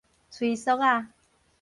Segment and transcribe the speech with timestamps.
[0.31, 1.05] 催速仔